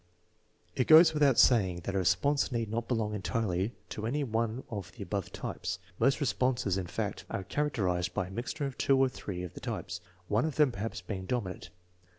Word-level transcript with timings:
It 0.75 0.87
goes 0.87 1.13
without 1.13 1.37
saying 1.37 1.81
that 1.83 1.93
a 1.93 1.99
response 1.99 2.51
need 2.51 2.71
not 2.71 2.87
belong 2.87 3.13
entirely 3.13 3.75
to 3.89 4.07
any 4.07 4.23
one 4.23 4.63
of 4.71 4.91
the 4.93 5.03
above 5.03 5.31
types. 5.31 5.77
Most 5.99 6.19
responses, 6.19 6.75
in 6.75 6.87
fact, 6.87 7.23
are 7.29 7.43
characterized 7.43 8.11
by 8.15 8.25
a 8.25 8.31
mixture 8.31 8.65
of 8.65 8.79
two 8.79 8.97
or 8.97 9.09
three 9.09 9.43
of 9.43 9.53
the 9.53 9.59
types, 9.59 10.01
one 10.27 10.43
of 10.45 10.55
them 10.55 10.71
perhaps 10.71 11.01
being 11.01 11.27
dominant. 11.27 11.69